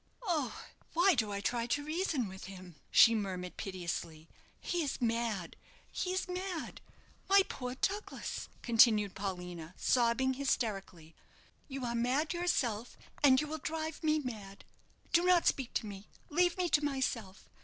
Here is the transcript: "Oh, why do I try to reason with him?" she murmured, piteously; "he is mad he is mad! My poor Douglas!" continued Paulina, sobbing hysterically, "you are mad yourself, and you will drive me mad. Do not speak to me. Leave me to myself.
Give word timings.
"Oh, 0.23 0.65
why 0.93 1.13
do 1.13 1.31
I 1.31 1.41
try 1.41 1.67
to 1.67 1.83
reason 1.85 2.27
with 2.27 2.45
him?" 2.45 2.73
she 2.89 3.13
murmured, 3.13 3.55
piteously; 3.55 4.27
"he 4.59 4.81
is 4.81 4.99
mad 4.99 5.55
he 5.91 6.11
is 6.11 6.27
mad! 6.27 6.81
My 7.29 7.43
poor 7.47 7.75
Douglas!" 7.75 8.49
continued 8.63 9.13
Paulina, 9.13 9.75
sobbing 9.77 10.33
hysterically, 10.33 11.15
"you 11.67 11.85
are 11.85 11.93
mad 11.93 12.33
yourself, 12.33 12.97
and 13.23 13.39
you 13.39 13.45
will 13.45 13.59
drive 13.59 14.01
me 14.03 14.17
mad. 14.17 14.65
Do 15.13 15.23
not 15.23 15.45
speak 15.45 15.71
to 15.75 15.85
me. 15.85 16.09
Leave 16.31 16.57
me 16.57 16.67
to 16.69 16.83
myself. 16.83 17.47